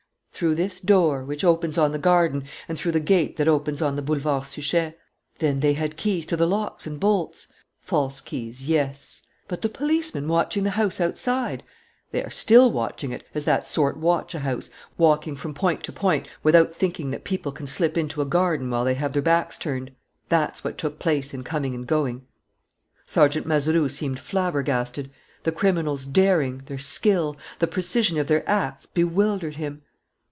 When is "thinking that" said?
16.73-17.23